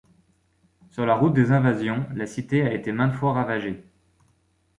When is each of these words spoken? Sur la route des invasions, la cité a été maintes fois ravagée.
Sur 0.89 1.05
la 1.05 1.13
route 1.13 1.35
des 1.35 1.51
invasions, 1.51 2.07
la 2.15 2.25
cité 2.25 2.63
a 2.63 2.73
été 2.73 2.91
maintes 2.91 3.13
fois 3.13 3.33
ravagée. 3.33 3.85